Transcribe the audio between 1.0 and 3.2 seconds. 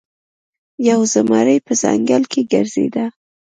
زمری په ځنګل کې ګرځیده.